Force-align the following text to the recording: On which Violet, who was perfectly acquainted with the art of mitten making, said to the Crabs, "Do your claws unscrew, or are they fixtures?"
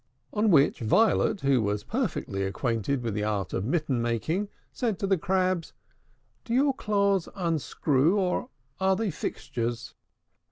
On 0.33 0.49
which 0.49 0.79
Violet, 0.79 1.41
who 1.41 1.61
was 1.61 1.83
perfectly 1.83 2.41
acquainted 2.41 3.03
with 3.03 3.13
the 3.13 3.23
art 3.23 3.53
of 3.53 3.63
mitten 3.65 4.01
making, 4.01 4.49
said 4.73 4.97
to 4.97 5.05
the 5.05 5.15
Crabs, 5.15 5.73
"Do 6.43 6.55
your 6.55 6.73
claws 6.73 7.29
unscrew, 7.35 8.17
or 8.19 8.49
are 8.79 8.95
they 8.95 9.11
fixtures?" 9.11 9.93